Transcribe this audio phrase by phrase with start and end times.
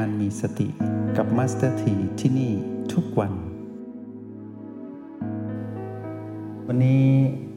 [0.00, 0.68] การมีสติ
[1.16, 2.52] กับมาสเตอร์ทีที่นี่
[2.92, 3.32] ทุกวัน
[6.66, 7.04] วันนี้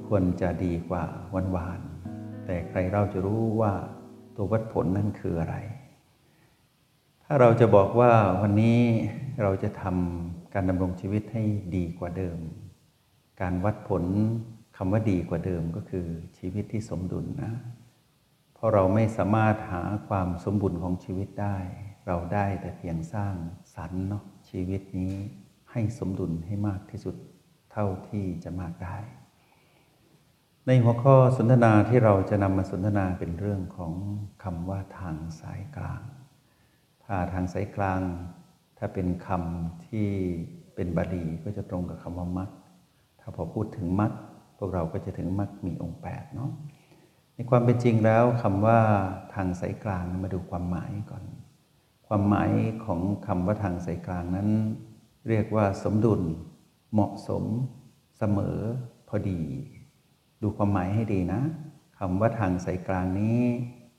[0.08, 1.06] ควรจะดีกว่า
[1.36, 1.80] วันวาน
[2.46, 3.74] แต่ใครเราจะรู้ว่า
[4.36, 5.56] ตัววัดผลนั่นคืออะไร
[7.24, 8.80] ถ้าเราจะบอกว่าวันนี้
[9.42, 11.44] เราจะทำการดำรงชีวิตให้
[11.76, 12.40] ดีกว่าเดิม
[13.42, 14.04] การวัดผล
[14.78, 16.08] คำว่าดีกว่าเดิมก็คือ
[16.38, 17.54] ชีวิตที่สมดุลนะ
[18.54, 21.58] เพราะเราไม่สามารถหาความสมบูรณ์ของชีวิตได้
[22.08, 23.34] เราได้แต่เพียงสร้าง
[23.76, 25.14] สรรค์เนาะชีวิตนี้
[25.72, 27.16] ให้สมดุลให้มากที่สุด
[27.72, 28.98] เท่าที่จะมากได้
[30.68, 33.94] ในหัวข้อสนทนาที่เราจะนำมาสนทนาเป็นเรื่องของ
[34.44, 36.02] คำว่าทางสายกลาง
[37.04, 38.02] ถ้าทางสายกลาง
[38.78, 40.08] ถ้าเป็นคำที่
[40.76, 42.50] เป็นบาลีก็จะตรงกับคำว่ามัด
[43.20, 44.12] ถ้าพอพูดถึงมัด
[44.58, 46.52] พวกเราก็จะถึงมัดมีองค์แปดเนาะ
[47.34, 48.80] ในความเป็นจริงแล้วคำว่า
[49.34, 51.24] ทางสายกลางมาดูความหมายก่อน
[52.08, 52.52] ความหมาย
[52.86, 54.50] ของคำว่าทางสายกลางนั้น
[55.28, 56.22] เรียกว่าสมดุล
[56.94, 57.44] เหมาะสม
[58.18, 58.58] เสมอ
[59.08, 59.42] พอดี
[60.42, 61.42] ดูความหมายให้ดีนะ
[62.00, 63.40] คำว่าทางสายกลางนี้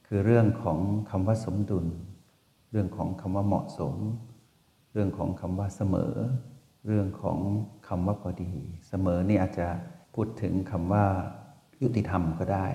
[0.07, 0.79] คือเรื่องของ
[1.11, 1.87] คำว่าสมดุล
[2.71, 3.95] เรื่องของคำว่าเหมาะสม
[4.93, 6.13] เรื่องของคำว่าเสมอ
[6.87, 7.39] เรื่องของ
[7.89, 8.53] คำว่าพอดี
[8.89, 9.69] เสมอนี่อาจจะ
[10.15, 11.05] พูดถึงคำว่า
[11.83, 12.67] ยุติธรรมก็ได้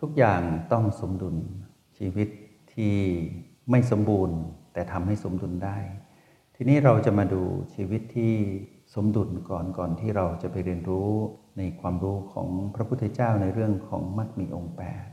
[0.00, 1.36] ทุกอย่างต้องสมดุล
[1.98, 2.28] ชีวิต
[2.72, 2.94] ที่
[3.70, 4.38] ไม่สมบูรณ์
[4.72, 5.78] แต่ทำให้สมดุลได้
[6.56, 7.42] ทีนี้เราจะมาดู
[7.74, 8.34] ชีวิตที่
[8.94, 11.10] สมดุลก่อนก่อนที่เราจะไปเรียนรู้
[11.58, 15.06] ในความรู้ของพระพุทธเจ้าในเรื่องของมัดมีองค์แปด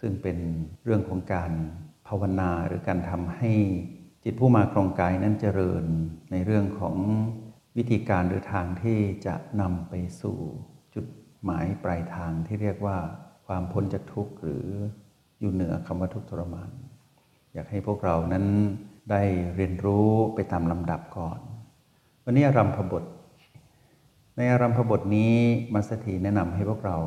[0.00, 0.38] ซึ่งเป็น
[0.84, 1.52] เรื่องของการ
[2.08, 3.52] ภาวนาหรือการทำให้
[4.24, 5.84] จิตผู้มาครองกายนั้นเจริญ
[6.32, 6.96] ในเรื่องของ
[7.76, 10.38] วิธีการหรือทางที่จะนำไปสู่
[10.94, 11.06] จุด
[11.44, 12.98] หมายปลายทางที่เรียกว่า
[13.46, 14.66] ความพ้นจากทุกข์หรือ
[15.40, 16.70] อยู่เหนือคำว่าทุกข์ทรมาน
[17.54, 18.46] อยากให้พวกเรานั้น
[19.10, 19.22] ได้
[19.56, 21.38] เรียนรู้ไปตามลำดับก่อน
[22.24, 23.04] วันนี้อารัมพบท
[24.36, 25.34] ในอารัมพบทนี้
[25.74, 26.98] มัสถีแนะนำให้พวกเรา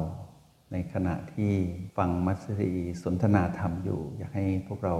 [0.71, 1.53] ในขณะที่
[1.97, 2.71] ฟังมัสถี
[3.03, 4.95] สนทนาธรรมอยู่ อยากให้พวกเรา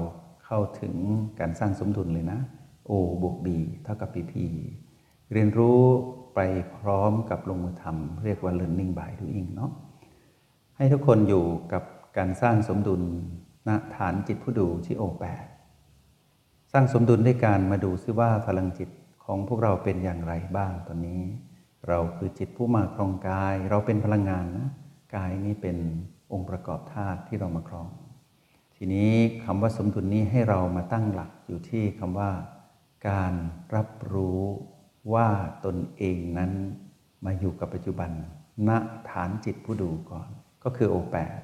[0.46, 0.96] เข้าถึง
[1.40, 2.40] การสร้างสมดุลเลยนะ
[2.90, 2.92] O
[3.22, 3.48] บวก B
[3.84, 4.34] เท่ากับ PP
[5.34, 5.80] เรียนรู้
[6.36, 6.40] ไป
[6.78, 9.72] พร้อมกับลงมือทำเรียกว่า learning by doing เนาะ
[10.78, 11.84] ให้ทุกคนอยู่กับ
[12.18, 13.02] การสร้างสมดุล
[13.68, 15.46] ณฐานจิตผู้ดูที่โอแปด
[16.72, 18.90] สร้างสมดุลด้วยการมาดูซิว่าพลังจิต
[19.24, 21.22] ของพวกเราเป็นอย่างไรบ้างตอนนี้
[21.88, 24.70] เราคือจิตผู้มาครองกาย เราเป็นพลังงานนะ
[25.16, 25.78] กายนี้เป็น
[26.34, 27.90] องค์ประกอบธาตุที่เรามาครอง
[28.76, 29.12] ทีนี้
[29.44, 32.32] คำว่าสมดุลนี้ให้เรามาตั้งหลักอยู่ที่คำว่า
[33.10, 33.34] การ
[33.76, 34.42] รับรู้
[35.14, 35.28] ว่า
[35.66, 36.52] ตนเองนั้น
[37.26, 38.12] มาอยู่กับปัจจุบัน
[38.68, 38.72] ณ
[39.10, 40.30] ฐานจิตผู้ดูก่อน
[40.64, 41.40] ก็คือโอแปด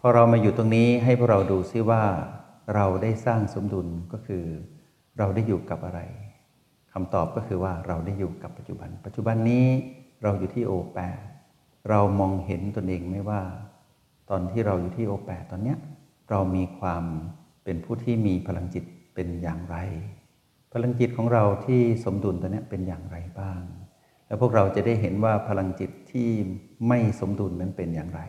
[0.00, 2.02] พอเรามาอยู่ตรงนี้ให้พวกเราดูซิว่า
[2.74, 4.44] เราได้สร้างสมดุลก็คือ
[5.18, 6.00] เราได้อยู่กับอะไร
[6.92, 9.66] คำตอบก็คือว่าเราได้อยู่กับปัจจุบัน ปัจจุบันนี้
[10.22, 10.98] เราอยู่ที่โอแป
[11.88, 13.40] เรามองเห็นตนเองไหมว่า
[14.30, 15.78] ตอนที่เราอยู่ที่โอแปตอนเนี้ย
[16.30, 17.04] เรามีความ
[17.64, 18.84] เป็นผู้ที่มีพลังจิต
[19.14, 19.76] เป็นอย่างไร
[20.72, 23.62] พลังจิตของเราที่สมดุลตอนนี้เป็นอย่างไรบ้าง
[24.26, 26.28] แล้วพวกเราจะได้เห็นว่าพลังจิตที่
[26.88, 28.20] ไม่สมดุลนั้นเป็นอย่างไร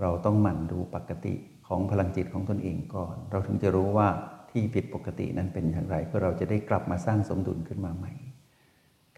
[0.00, 1.34] เราต้องหมั่นดูปกติ
[1.68, 4.08] ของพลังจิตของตนเองก่อน เราถึงจะรู้ว่า
[4.50, 8.12] ที่ผิดปกตินั้นเป็นอย่างไร เพื่อเราจะได้กลับมาสร้างสมดุลขึ้นมาใหม่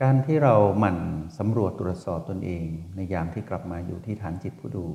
[0.02, 0.98] การที่เราหมั่น
[1.38, 4.86] สำรวจตรวจสอบตนเอง ในยามที่กลับมาอยู่ที่ฐานจิตผู้ดู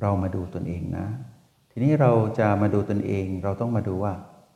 [0.00, 1.06] เรามาดูตนเองนะ
[1.70, 4.14] ทีนี้เราจะมาดูตนเอง เราต้องมาดูว่า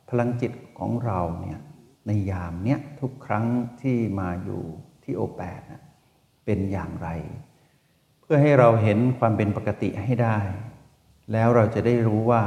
[0.09, 1.59] พลังจิตของเราเนี่ย
[2.07, 3.45] ในยามเนี้ยทุกครั้ง
[3.81, 4.61] ที่มาอยู่
[5.03, 5.61] ที่โอแปด
[6.45, 7.09] เป็นอย่างไร
[8.33, 10.37] พื่อให้เราเห็นความเป็นปกติให้ได้
[11.33, 12.43] แล้วเราจะได้รู้ว่า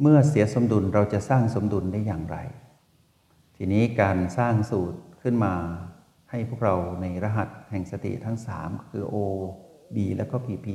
[0.00, 2.36] เมื่อเสียสมดุลเราจะสร้างสมดุลได้อย่างไร
[3.56, 5.54] ทีนี้การสร้างสูตรขึ้นมา
[6.30, 9.16] ให้พวกเราในรหัสแห่งสติทั้ง 3 คือ O
[9.94, 10.68] B แล้วก็ PP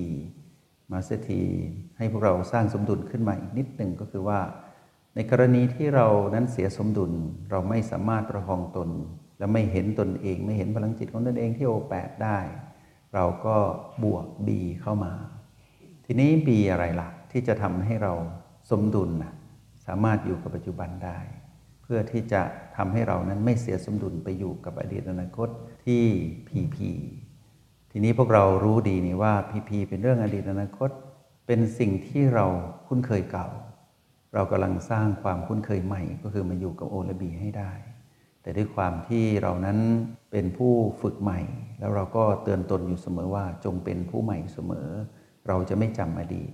[0.91, 1.43] มาสถี
[1.97, 4.39] ให้พวกเราสร้างสมดุลขึ้นมาอีกนิดหนึ่งก็คือว่า
[5.15, 7.11] ในกรณีที่เรานั้นเสียสมดุล
[7.51, 8.89] เราไม่สามารถประคองตน
[9.39, 12.39] และไม่เห็นตนเอง ไม่เห็นพลังจิตของตนเองที่โอแปดได้
[13.13, 13.57] เราก็
[14.03, 14.49] บวก B
[14.81, 15.13] เข้ามา
[16.05, 18.13] ทีนี้ B อะไรล่ะ ที่จะทำให้เรา
[18.69, 19.33] สมดุลนะ
[19.85, 21.19] สามารถอยู่กับปัจจุบันได้
[21.81, 22.41] เพื่อที่จะ
[22.77, 25.49] ทำให้เรานั้นไม่เสียสมดุลไปอยู่กับอดีตอนาคต
[25.85, 26.03] ที่
[26.47, 26.77] PP
[27.91, 30.89] ทีนี้พวกเรารู้ดีนี่ว่า PP เป็นเรื่องอดีตอนาคต
[31.47, 32.45] เป็นสิ่งที่เรา
[32.87, 33.47] คุ้นเคยเก่า
[34.33, 37.71] เรากำลังสร้างความคุ้นเคยใหม่ก็คือมาอยู่กับโอและบีให้ได้
[38.43, 39.79] แต่ด้วยความที่เรานั้น
[40.31, 41.39] เป็นผู้ฝึกใหม่
[41.79, 44.87] แล้วเราก็เตือนตนอยู่เสมอว่าจงเป็นผู้ใหม่เสมอ
[45.47, 46.51] เราจะไม่จำอดีต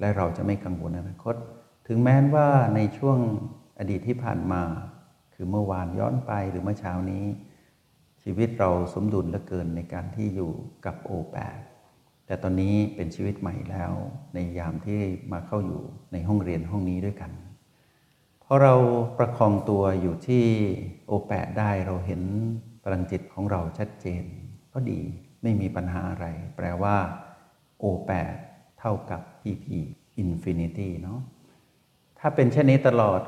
[0.00, 1.34] และเราจะไม่กังวลอนาคต
[1.88, 3.18] ถึงแม้ว่าในช่วง
[3.78, 4.62] อดีตที่ผ่านมา
[5.34, 7.24] คือเมื่อวานย้อนไปหรือเมื่อเช้านี้
[8.22, 10.52] ชีวิตเราสมดุลเหลือเกินในการที่อยู่
[10.86, 11.36] กับโอแป
[12.26, 13.92] แต่ตอนนี้เป็นชีวิตใหม่แล้ว
[14.34, 15.00] ในยามที่
[15.32, 15.82] มาเข้าอยู่
[16.12, 17.30] ในห้องเรียนห้องนี้ด้วยกัน
[18.62, 18.74] เรา
[19.18, 20.46] ประคองตัวอยู่ที่
[21.06, 22.22] โอแปดได้เราเห็น
[22.84, 24.24] พลังจิตของเราชัดเจน
[24.72, 25.00] ก็ดี
[25.42, 26.26] ไม่มีปัญหาอะไร
[26.56, 26.96] แปลว่า
[27.78, 28.34] โอแปด
[28.80, 29.66] เท่ากับ PP
[30.22, 31.20] Infinity เนาะ
[32.18, 33.20] ถ้าเป็นเช่นนี้ตลอด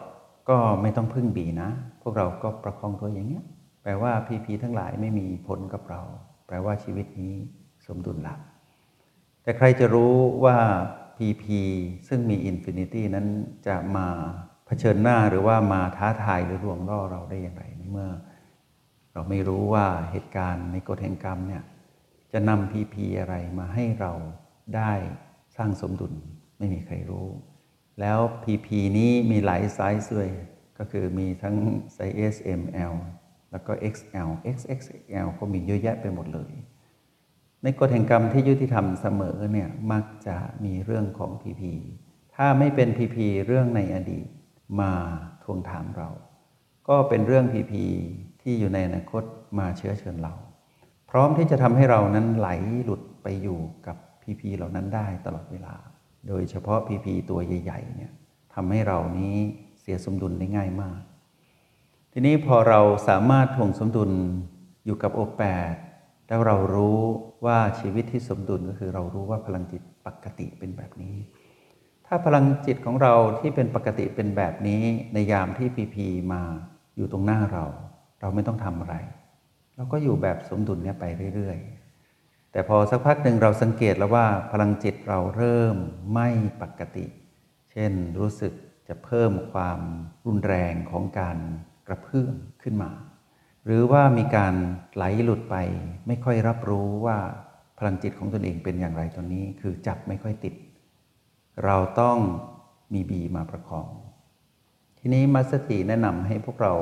[0.49, 1.71] ก็ไม่ต้องพึ่งบีนะ
[2.03, 3.45] พวกเราก็ประคองตัวอย่างเงี้ย
[3.83, 6.01] แปลว่าพีพีทั้งหลายไม่มีผลกับเรา
[6.47, 7.35] แปลว่าชีวิตนี้
[7.87, 8.41] สมดุลหลัก
[9.43, 10.15] แต่ใครจะรู้
[10.45, 10.57] ว่า
[11.17, 11.61] พีพี
[12.09, 13.27] ซึ่งมีอินฟินิตี้นั้น
[13.67, 14.09] จะมา
[14.83, 18.11] ชิญหน้าหรือว่ามาท้าทายหรือลวงล่อเราได้อย่างไรเมื่อ
[19.13, 21.63] เราไม่รู้ว่าเหตุการณ์ในกฎแห่งกรรมเนี่ย
[22.33, 24.13] จะนำ PP อะไรมาให้เรา
[24.77, 24.93] ได้
[25.57, 26.13] สร้างสมดุล
[26.59, 27.29] ไม่มีใครรู้
[28.01, 30.31] แล้ว PP นี้มีหลายไซส์ด้วย
[30.79, 31.57] ก็คือมีทั้ง
[31.95, 32.95] ไซส์ S M L
[33.51, 36.53] แล้วก็ XL XXL ก็มีเยอะแยะไปหมดเลย
[37.63, 41.63] ในกฎแห่งกรรมที่ยุติธรรมเสมอเนี่ยมักจะมีเรื่องของ PP
[42.35, 43.17] ถ้าไม่เป็น PP
[43.47, 44.27] เรื่องในอดีต
[44.81, 44.93] มา
[45.43, 46.09] ทวงถามเรา
[46.89, 47.73] ก็เป็นเรื่อง PP
[48.43, 49.23] ที่อยู่ในอนาคต
[49.59, 50.35] มาเชื้อเชิญเรา
[51.11, 52.49] พร้อมที่จะทำให้เรานั้นไหล
[52.85, 55.75] หลุดไปอยู่กับ PP เหล่านั้นได้ตลอดเวลา
[56.29, 58.13] โดยเฉพาะ PP ตัวใหญ่ๆเนี่ย
[58.55, 59.37] ทำให้เรานี้
[59.81, 61.01] เสียสมดุลได้ง่ายมาก
[62.13, 64.11] ทีนี้พอเราสามารถทวงสมดุล
[64.85, 65.75] อยู่กับโอแปด
[66.29, 67.01] แล้วเรารู้
[67.47, 71.17] ว่าชีวิตที่สมดุลก็คือเรารู้ว่าพลังจิตปกติเป็นแบบนี้
[72.07, 74.83] ถ้าพลังจิตของเราที่เป็นปกติเป็นแบบนี้
[75.13, 76.43] ในยามที่พีพีมา
[76.97, 77.65] อยู่ตรงหน้าเรา
[78.21, 78.95] เราไม่ต้องทำอะไร
[79.77, 81.05] เราก็อยู่แบบสมดุลเนี้ยไป
[81.35, 81.59] เรื่อย
[82.05, 85.77] ๆ แต่พอสักพักหนึ่งเราสังเกตแล้วว่าพลังจิตเราเริ่ม
[86.15, 86.29] ไม่
[86.63, 87.07] ปกติ
[87.73, 88.53] เช่นรู้สึก
[88.89, 89.81] จะเพิ่มความ
[90.27, 91.39] รุนแรงของการ
[91.87, 92.91] กระเพื่อมขึ้นมา
[93.67, 94.55] หรือว่ามีการ
[94.95, 95.57] ไหลหลุดไป
[96.07, 97.19] ไม่ค่อยรับรู้ว่า
[97.79, 100.55] พลังจิตของตนเองเป็นอย่างไรตอนนี้ คือจับไม่ค่อยติด
[101.65, 102.19] เราต้อง
[102.93, 103.89] มีบีมาประคอง
[104.99, 106.75] ทีนี้มัสตีแนะนำให้พวกเรา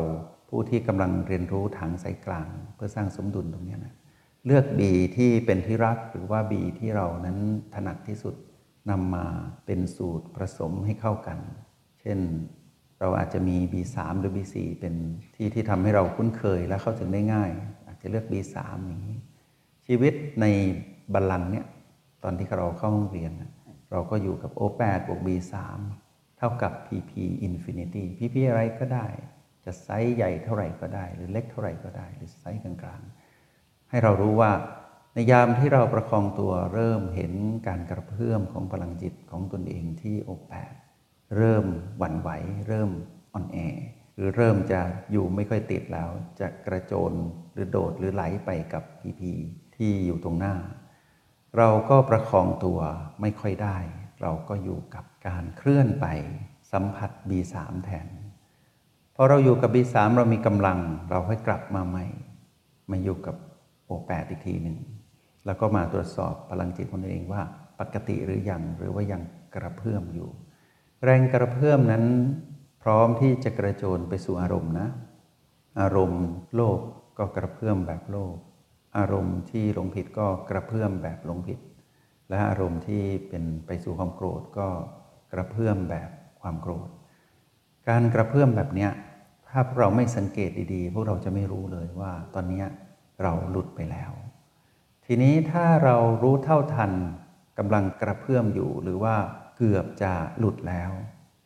[0.48, 3.94] ผู้ที่กำลังเรียนรู้ทางสายกลาง เพื่อสร้างสมดุลตรงนี้นะ
[4.46, 7.38] เลือกบีที่เป็นที่รักหรือว่าบีที่เรานั้น
[7.74, 8.34] ถนัดที่สุด
[8.90, 9.26] นำมา
[9.66, 11.38] เป็นสูตรผสมให้เข้ากัน
[12.00, 12.18] เช่น
[13.00, 14.94] เราอาจจะมี B3 หรือ B4 เป็น
[15.34, 17.50] ที่ที่ทำให้เราคุ้นเคยและเข้าถึงได้ง่าย
[17.86, 18.56] อาจจะเลือก B3
[18.86, 19.18] อย่างนี้
[19.86, 20.46] ชีวิตใน
[21.14, 21.66] บัลลังก์เนี่ย
[22.22, 23.32] ตอนที่เราเข้าห้องเรียน
[23.90, 25.54] เราก็อยู่กับ O8 บวก B3
[26.38, 27.12] เท่ากับ PP
[27.48, 29.06] Infinity PP อะไรก็ได้
[29.64, 34.52] จะไซส์ใหญ่เท่าไหร่ก็ได้ หรือเล็กเท่าไหร่ก็ได้ หรือไซส์กลางๆ ให้เรารู้ว่า
[35.14, 37.32] ในยามที่เราประคองตัวเริ่มเห็น
[37.68, 40.74] การกระเพื่อมของพลังจิตของตนเองที่ O8
[41.36, 41.64] เริ่ม
[41.98, 42.30] หวั่นไหว
[42.68, 42.90] เริ่ม
[43.32, 43.58] อ่อนแอ
[44.14, 44.80] หรือเริ่มจะ
[45.12, 46.10] อยู่ไม่ค่อยติดแล้ว
[46.40, 47.12] จะกระโจน
[47.52, 49.32] หรือโดดหรือไหลไปกับพีพี
[49.76, 50.54] ที่อยู่ตรงหน้า
[51.58, 52.80] เราก็ประคองตัว
[53.20, 53.76] ไม่ค่อยได้
[54.22, 56.06] เราก็อยู่กับการเคลื่อนไป
[56.72, 57.54] สัมผัส B3
[57.84, 58.08] แทน
[59.16, 60.78] พอเราอยู่กับ B3 เรามีกำลัง
[61.10, 62.06] เราค่อยกลับมาใหม่
[62.90, 63.36] มาอยู่กับ
[63.84, 64.78] โอแปดอีกทีหนึ่ง
[65.46, 67.42] แล้วก็มาตรวจสอบพลังจิตของตนเองว่า
[67.80, 69.22] ปกติหรือยังหรือว่ายัง
[69.54, 70.28] กระเพื่อมอยู่
[71.04, 72.04] แรงกระเพื่อมนั้น
[72.82, 74.88] พร้อมที่จะกระโจนไปสู่อารมณ์นะ
[75.80, 76.24] อารมณ์
[76.54, 76.80] โลภ
[77.18, 78.36] ก็กระเพื่อมแบบโลภ
[78.98, 81.58] อารมณ์ที่หลงผิดก็กระเพื่อมแบบหลงผิด
[82.30, 84.68] และอารมณ์ที่เป็นไปสู่ความโกรธก็
[85.32, 86.88] กระเพื่อมแบบความโกรธ
[87.88, 88.90] การกระเพื่อมแบบเนี้ย
[89.48, 92.64] ถ้าพวกเราไม่สังเกตดีๆ พวกเราจะไม่รู้เลยว่าตอนนี้
[93.22, 94.12] เราหลุดไปแล้ว
[95.06, 96.92] ทีนี้ถ้าเรารู้เท่าทัน
[97.58, 99.14] กำลังกระเพื่อมอยู่หรือว่า
[99.56, 100.90] เกือบจะหลุดแล้ว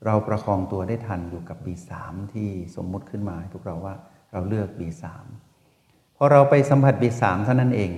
[0.04, 1.92] เราประคองตัวได้ทันอยู่กับ B3
[2.32, 3.94] ที่สมมุติขึ้นมาให้พวกเราว่า
[4.32, 5.04] เราเลือก B3
[6.16, 7.92] พอเราไปสัมผัส B3 เท่านั้นเอง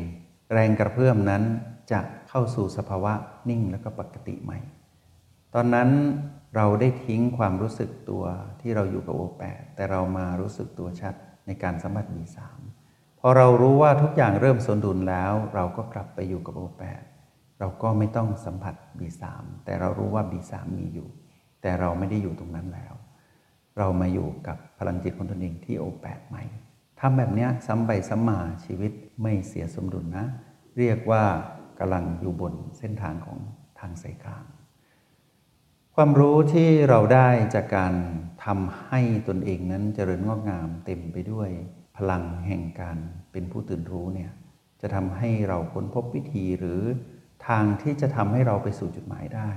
[0.52, 1.42] แรงกระเพื่อมนั้น
[1.92, 3.12] จะเข้าสู่สภาวะ
[3.49, 4.58] นิ่งแล้วก็ปกติใหม่
[5.54, 5.90] ตอนนั้น
[6.56, 8.25] เราได้ทิ้งความรู้สึกตัว
[8.61, 11.14] ที่เราอยู่กับโอแปดแต่เรามารู้สึกตัวชัด
[11.46, 12.38] ในการสัมผัส B3
[13.20, 17.02] พอเรารู้ว่าทุกอย่างเริ่มสมดุลแล้ว เราก็กลับไปอยู่กับโอแปด
[17.58, 19.25] เราก็ไม่ต้องสัมผัส B3
[19.64, 21.08] แต่เรารู้ว่า B3 มีอยู่
[21.62, 22.94] แต่เราไม่ได้อยู่ตรงนั้นแล้ว
[23.78, 26.44] เรามาอยู่กับพลังจิตของตนเองที่โอแปดใหม่
[27.00, 30.26] ทำแบบนี้ซ้ำไปซ้ำมาชีวิตไม่เสียสมดุลนะ
[30.79, 31.25] เรียกว่า
[31.79, 33.38] กำลังอยู่บนเส้นทางของ
[33.79, 34.45] ทางสายกลาง
[35.95, 37.95] ความรู้ที่เราได้จากการ
[38.45, 41.50] ทำให้ตนเองนั้นเจริญงอกงามเต็มไปด้วย
[41.97, 42.99] พลังแห่งการ
[43.33, 44.31] เป็นผู้ตื่นรู้เนี่ย
[44.81, 46.81] จะทำให้เราค้นพบวิธีหรือ
[47.49, 49.50] ทางที่จะทำให้เราไปสู่จุดหมายได้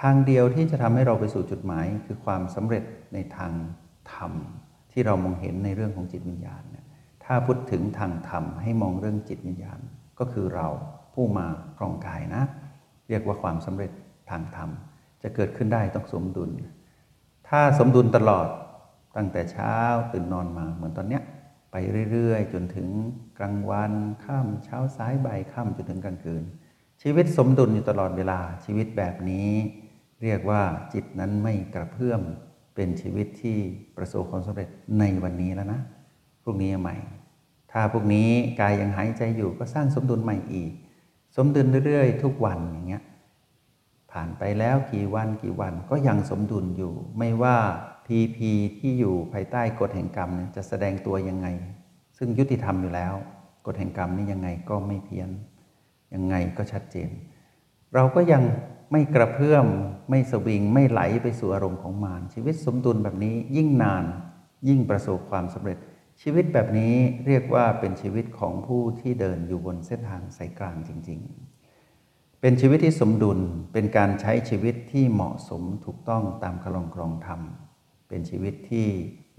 [0.00, 3.52] ทางเดียวที่จะทำให้เราไปสู่จุดหมาย คือความสำเร็จในทาง
[4.12, 4.32] ธรรม
[4.98, 6.86] ที่เรามองเห็นในเรื่องของจิตวิญญาณเนี่ย
[7.24, 9.80] ถ้าพูดถึงทางธรรมให้มองเรื่องจิตวิญญาณ
[10.18, 10.68] ก็คือเรา
[11.14, 11.46] ผู้มา
[11.78, 12.42] ครองกายนะ
[13.08, 13.90] เรียกว่าความสำเร็จ
[14.30, 14.70] ทางธรรม
[15.22, 16.50] จะเกิดขึ้นได้ต้องสมดุล
[17.48, 18.48] ถ้าสมดุลตลอด
[19.16, 19.76] ตั้งแต่เช้า
[20.12, 21.22] ตื่นนอนมาเหมือนตอนเนี้ย
[21.72, 21.76] ไป
[22.10, 22.88] เรื่อยๆ จนถึง
[23.38, 23.92] กลางวัน
[24.24, 26.44] ค่ำเช้าสายบ่ายค่ำจนถึงกลางคืน
[27.02, 29.50] ชีวิตสมดุลอยู่ตลอดเวลาชีวิตแบบนี้
[30.22, 30.62] เรียกว่า
[30.94, 32.22] จิตนั้นไม่กระเพื่อม
[32.76, 33.58] เป็นชีวิตที่
[33.96, 34.68] ประสบความสำเร็จ
[34.98, 35.80] ในวันนี้แล้วนะ
[36.42, 36.96] พรุ่งนี้ใหม่
[37.72, 38.28] ถ้าพวกนี้
[38.60, 40.72] กายยังหายใจอยู่ก็สร้างสมดุลใหม่อีก
[41.36, 43.02] สมดุลเรื่อยๆ ทุกวันอย่างเงี้ย
[44.12, 47.56] ผ่านไปแล้วกี่วันกี่วันก็ยังสมดุลอยู่ ไม่ว่า
[48.06, 51.46] พีพีที่อยู่ภายใต้กฎแห่งกรรมเนี่ยจะแสดงตัวยังไง
[52.18, 53.14] ซึ่งยุติธรรมอยู่แล้ว
[53.66, 55.30] กฎแห่งกรรมนี่ยังไงก็ไม่เพี้ยน
[56.14, 57.10] ยังไงก็ชัดเจน
[57.94, 58.42] เราก็ยัง
[58.90, 59.66] ไม่กระเพื่อม
[60.10, 64.04] ไม่สวิง ไม่ไหลไปสู่อารมณ์ของมารชีวิตสมดุลแบบนี้ยิ่งนาน
[64.68, 65.78] ยิ่งประสบความสำเร็จ
[66.22, 66.94] ชีวิตแบบนี้
[67.26, 71.20] เรียกว่าเป็นชีวิตของผู้ที่เดินอยู่บนเส้นทางสายกลางจริง
[71.80, 73.38] ๆ เป็นชีวิตที่สมดุล
[73.72, 77.40] เป็นการใช้ชีวิตที่เหมาะสมถูกต้องตามคลองกรองธรรม
[78.08, 78.86] เป็นชีวิตที่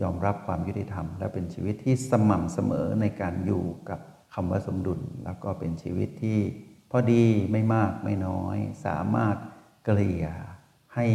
[0.01, 4.00] ยอมรับความยุติธรรม และเป็นชีวิตที่สม่ำเสมอในการอยู่กับ
[4.34, 6.39] คำว่าสมดุล แล้วก็เป็นชีวิตที่
[6.91, 9.38] พอดีไม่มากไม่น้อย สามารถ
[9.86, 10.25] เกลี่ย
[10.96, 11.06] ให้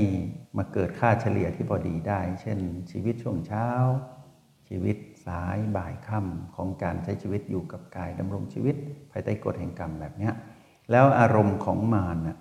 [0.57, 2.59] มาเกิดค่าเฉลี่ยที่พอดีได้ เช่น
[2.91, 3.69] ชีวิตช่วงเช้า
[4.69, 8.77] ชีวิตสายบ่ายค่ำของการใช้ชีวิตอยู่กับกายดำรงชีวิต
[9.11, 10.31] ภายใต้กฎแห่งกรรมแบบนี้
[10.91, 12.39] แล้วอารมณ์ของมารนะ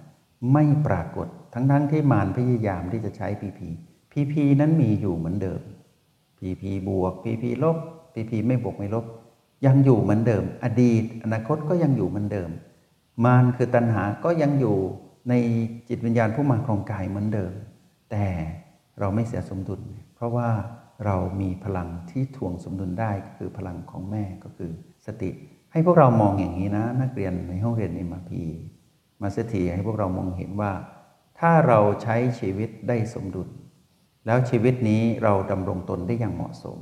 [0.54, 3.70] ไม่ปรากฏทั้งทั้งที่มารพยายามที่จะใช้พีพี
[4.12, 5.62] พีพีนั้นมีอยู่เหมือนเดิม
[6.40, 7.78] พีพีบวกพีพีลบ
[8.14, 9.06] พีพีไม่บวกไม่ลบ
[9.66, 12.50] ยังอยู่เหมือนเดิม อดีต อนาคตก็ยังอยู่เหมือนเดิม
[13.26, 14.78] มารคือตัณหาก็ยังอยู่
[15.30, 15.34] ใน
[15.90, 17.54] จิตวิญญาณผู้มาครองกายเหมือนเดิม
[18.12, 18.26] แต่
[19.00, 19.82] เราไม่เสียสมดุล
[20.16, 20.50] เพราะว่า
[21.06, 24.72] เรามีพลังที่ทวงสมดุลได้คือพลังของแม่ก็คือ
[25.06, 25.30] สติ
[25.72, 28.44] ให้พวกเรามองอย่างนี้นะ นักเรียนในห้องเรียนในมาพี
[29.22, 30.72] มาสถีให้พวกเรามองเห็นว่า
[31.40, 33.50] ถ้าเราใช้ชีวิตได้สมดุล
[34.26, 36.80] แล้วชีวิตนี้เราดำรงตนได้อย่างเหมาะสม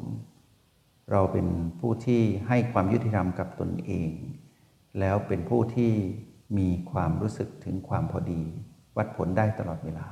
[1.12, 1.48] เราเป็น
[1.80, 4.12] ผู้ที่ให้ความยุติธรรมกับตนเอง
[5.00, 5.94] แล้วเป็นผู้ที่
[6.58, 8.42] มีความรู้สึกถึงความพอดี
[8.98, 10.08] วัดผลได้ตลอดเวลา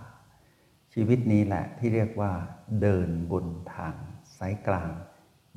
[0.94, 2.32] ชีวิตนี้แหละที่เรียกว่า
[2.82, 3.96] เดินบนทาง
[4.38, 4.90] สายกลาง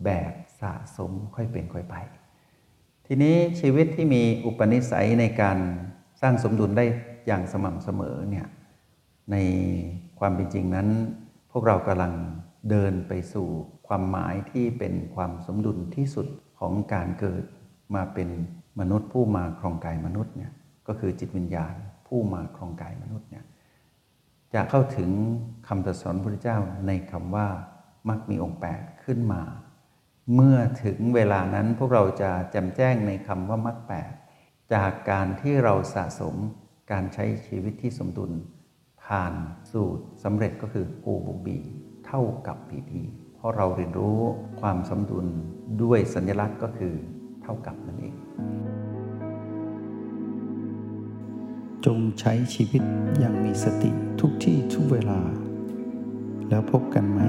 [0.05, 1.97] แบบสะสมค่อยเป็นค่อยไป
[3.07, 5.59] ทีนี้ชีวิตที่มีอุปนิสัยในการ
[6.21, 6.85] สร้างสมดุลได้
[7.27, 8.47] อย่างสม่ำเสมอเนี่ย
[9.31, 9.37] ใน
[10.19, 10.89] ความเป็นจริงนั้น
[11.51, 12.13] พวกเรากำลัง
[12.71, 13.49] เดินไปสู่
[13.87, 16.27] ความหมายที่เป็นความสมดุลที่สุด
[16.59, 17.45] ของการเกิด
[17.95, 18.29] มาเป็น
[18.79, 20.53] มนุษย์ผู้มาครองกายมนุษย์เนี่ย
[20.89, 21.75] ก็คือจิตวิญญาณ
[22.07, 23.45] ผู้มาครองกายมนุษย์เนี่ย
[24.55, 25.11] จะเข้าถึง
[25.69, 27.49] คำตรัสสอนพระเจ้าในคำว่า
[28.09, 29.43] มักมีองค์แปดขึ้นมา
[30.35, 34.13] เมื่อถึงเวลานั้นพวกเราจะแจมแจ้งในคำว่ามักแปด
[34.75, 36.37] จากการที่เราสะสม
[36.93, 38.33] การใช้ชีวิตที่สมดุล
[39.05, 39.35] ผ่าน
[39.73, 41.49] สูตรสำเร็จก็คือ O บวก B
[42.07, 42.91] เท่ากับ PP
[43.35, 44.19] เพราะเราเรียนรู้
[44.61, 45.27] ความสมดุล
[45.83, 46.95] ด้วยสัญลักษณ์ก็คือ
[47.51, 48.17] เท่ากับนั่นเอง
[51.87, 52.83] จงใช้ชีวิต
[53.19, 53.91] อย่างมีสติ
[54.21, 55.21] ทุกที่ทุกเวลา
[56.49, 57.21] แล้วพบกันไหม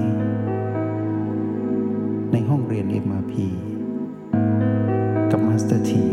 [2.32, 3.34] ในห้องเรียน MRP
[5.30, 6.06] กับมาสเตอร์ที